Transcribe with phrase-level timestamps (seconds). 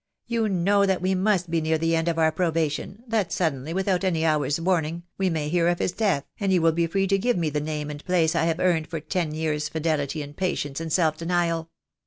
[0.25, 4.03] You know that we must be near the end of our probation, that suddenly, without
[4.03, 7.19] an hour's warning, we may hear of his death, and you will be free to
[7.19, 10.81] give me the name and place I have earned by ten years' fidelity, and patience,
[10.81, 11.69] and self denial.